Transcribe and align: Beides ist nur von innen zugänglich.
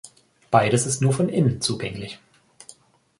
Beides 0.49 0.87
ist 0.87 1.03
nur 1.03 1.13
von 1.13 1.29
innen 1.29 1.61
zugänglich. 1.61 2.17